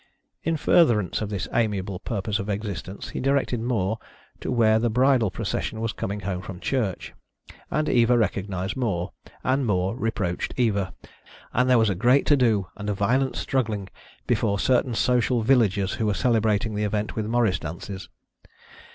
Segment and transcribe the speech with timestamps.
[0.41, 3.99] In furtherance of this amiable pur pose of existence, he directed More
[4.39, 7.13] to where the bridal pro cession was coming home from church,
[7.69, 9.11] and Eva recognized More,
[9.43, 10.95] and More reproached Eva,
[11.53, 13.89] and there was a great to do, and a violent struggling,
[14.25, 18.09] before certaia social villagers who were celebrating the event with morris dances.